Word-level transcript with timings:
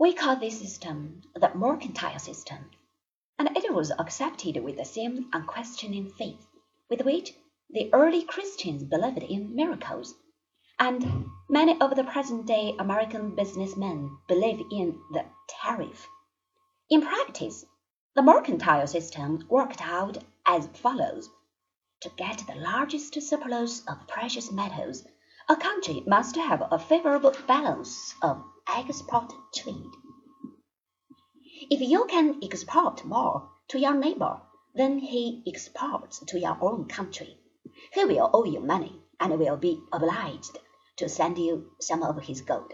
We 0.00 0.14
call 0.14 0.36
this 0.36 0.58
system 0.58 1.20
the 1.34 1.52
mercantile 1.54 2.18
system, 2.18 2.70
and 3.38 3.54
it 3.54 3.70
was 3.74 3.92
accepted 3.98 4.56
with 4.64 4.78
the 4.78 4.84
same 4.86 5.28
unquestioning 5.30 6.10
faith 6.12 6.46
with 6.88 7.02
which 7.02 7.34
the 7.68 7.92
early 7.92 8.22
Christians 8.22 8.82
believed 8.82 9.22
in 9.22 9.54
miracles, 9.54 10.14
and 10.78 11.26
many 11.50 11.78
of 11.78 11.94
the 11.96 12.04
present 12.04 12.46
day 12.46 12.74
American 12.78 13.34
business 13.34 13.76
men 13.76 14.16
believe 14.26 14.64
in 14.72 14.98
the 15.12 15.26
tariff. 15.50 16.08
In 16.88 17.02
practice, 17.02 17.66
the 18.14 18.22
mercantile 18.22 18.86
system 18.86 19.46
worked 19.50 19.82
out 19.82 20.16
as 20.46 20.66
follows. 20.68 21.28
To 22.00 22.08
get 22.16 22.38
the 22.46 22.54
largest 22.54 23.20
surplus 23.20 23.84
of 23.86 24.08
precious 24.08 24.50
metals, 24.50 25.04
a 25.50 25.56
country 25.56 26.00
must 26.06 26.36
have 26.36 26.62
a 26.70 26.78
favorable 26.78 27.34
balance 27.48 28.14
of 28.22 28.40
export 28.68 29.32
trade. 29.52 29.90
If 31.68 31.80
you 31.80 32.04
can 32.04 32.38
export 32.40 33.04
more 33.04 33.50
to 33.70 33.80
your 33.80 33.94
neighbor 33.94 34.42
than 34.76 35.00
he 35.00 35.42
exports 35.48 36.24
to 36.28 36.38
your 36.38 36.56
own 36.60 36.86
country, 36.86 37.36
he 37.92 38.04
will 38.04 38.30
owe 38.32 38.44
you 38.44 38.60
money 38.60 39.02
and 39.18 39.40
will 39.40 39.56
be 39.56 39.82
obliged 39.90 40.56
to 40.98 41.08
send 41.08 41.36
you 41.36 41.72
some 41.80 42.04
of 42.04 42.22
his 42.22 42.42
gold. 42.42 42.72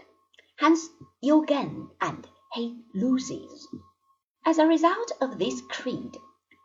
Hence, 0.57 0.87
you 1.19 1.47
gain 1.47 1.89
and 1.99 2.27
he 2.53 2.83
loses. 2.93 3.67
As 4.45 4.59
a 4.59 4.67
result 4.67 5.13
of 5.19 5.39
this 5.39 5.61
creed, 5.61 6.15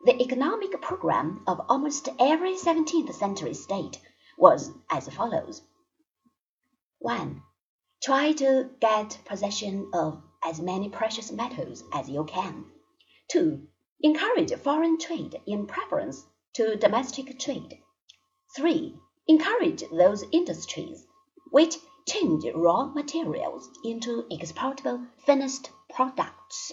the 0.05 0.21
economic 0.21 0.79
program 0.79 1.43
of 1.47 1.59
almost 1.67 2.07
every 2.19 2.53
17th 2.53 3.15
century 3.15 3.55
state 3.55 3.99
was 4.37 4.69
as 4.91 5.09
follows 5.09 5.63
1. 7.03 7.43
Try 8.01 8.31
to 8.31 8.69
get 8.79 9.19
possession 9.25 9.91
of 9.93 10.23
as 10.41 10.61
many 10.61 10.87
precious 10.87 11.33
metals 11.33 11.83
as 11.91 12.07
you 12.07 12.23
can. 12.23 12.63
2. 13.27 13.67
Encourage 13.99 14.53
foreign 14.53 14.97
trade 14.97 15.35
in 15.45 15.67
preference 15.67 16.25
to 16.53 16.77
domestic 16.77 17.37
trade. 17.37 17.77
3. 18.55 18.95
Encourage 19.27 19.83
those 19.91 20.23
industries 20.31 21.05
which 21.51 21.75
change 22.07 22.45
raw 22.55 22.85
materials 22.85 23.69
into 23.83 24.25
exportable 24.31 25.05
finished 25.25 25.71
products. 25.93 26.71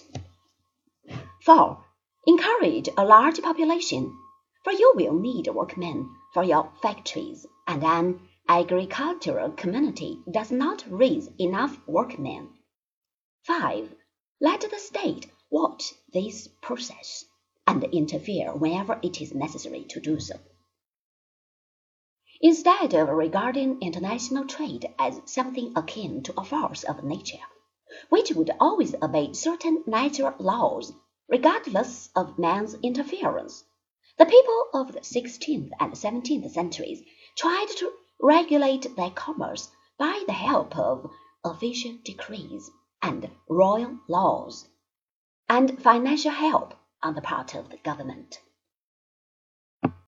4. 1.43 1.83
Encourage 2.25 2.87
a 2.97 3.03
large 3.03 3.41
population, 3.41 4.17
for 4.63 4.71
you 4.71 4.93
will 4.95 5.19
need 5.19 5.49
workmen 5.49 6.09
for 6.33 6.45
your 6.45 6.71
factories, 6.81 7.45
and 7.67 7.83
an 7.83 8.21
agricultural 8.51 9.49
community 9.51 10.19
does 10.29 10.51
not 10.51 10.83
raise 10.89 11.29
enough 11.39 11.79
workmen. 11.87 12.49
5. 13.43 13.95
Let 14.41 14.59
the 14.69 14.77
state 14.77 15.31
watch 15.49 15.93
this 16.11 16.49
process 16.61 17.23
and 17.65 17.81
interfere 17.85 18.53
whenever 18.53 18.99
it 19.01 19.21
is 19.21 19.33
necessary 19.33 19.85
to 19.85 20.01
do 20.01 20.19
so. 20.19 20.35
Instead 22.41 22.93
of 22.93 23.07
regarding 23.07 23.81
international 23.81 24.45
trade 24.45 24.85
as 24.99 25.21
something 25.23 25.71
akin 25.77 26.21
to 26.23 26.33
a 26.37 26.43
force 26.43 26.83
of 26.83 27.05
nature, 27.05 27.47
which 28.09 28.33
would 28.33 28.51
always 28.59 28.93
obey 29.01 29.31
certain 29.31 29.81
natural 29.87 30.35
laws 30.39 30.91
regardless 31.29 32.09
of 32.17 32.37
man's 32.37 32.73
interference, 32.83 33.63
the 34.17 34.25
people 34.25 34.65
of 34.73 34.91
the 34.91 35.03
sixteenth 35.05 35.71
and 35.79 35.97
seventeenth 35.97 36.51
centuries 36.51 37.01
tried 37.37 37.67
to 37.77 37.93
regulate 38.21 38.95
their 38.95 39.09
commerce 39.11 39.69
by 39.97 40.23
the 40.27 40.33
help 40.33 40.77
of 40.77 41.09
official 41.43 41.93
decrees 42.03 42.69
and 43.01 43.29
royal 43.49 43.97
laws, 44.07 44.67
and 45.49 45.81
financial 45.81 46.31
help 46.31 46.73
on 47.01 47.15
the 47.15 47.21
part 47.21 47.55
of 47.55 47.69
the 47.69 47.77
government. 47.77 48.39